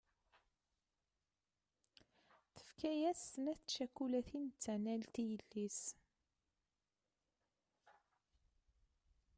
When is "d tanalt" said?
4.49-5.15